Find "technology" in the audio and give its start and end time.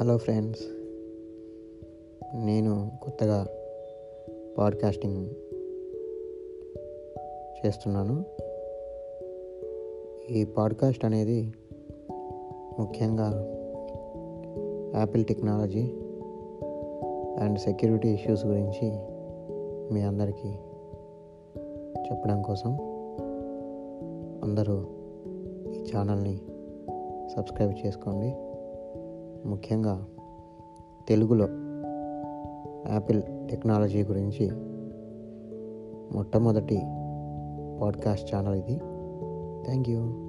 15.24-15.82